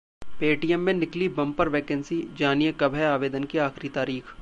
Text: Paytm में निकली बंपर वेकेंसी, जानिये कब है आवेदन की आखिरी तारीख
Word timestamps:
Paytm 0.39 0.77
में 0.77 0.93
निकली 0.93 1.27
बंपर 1.29 1.69
वेकेंसी, 1.69 2.21
जानिये 2.37 2.71
कब 2.79 2.95
है 2.95 3.05
आवेदन 3.05 3.43
की 3.43 3.57
आखिरी 3.59 3.89
तारीख 3.89 4.23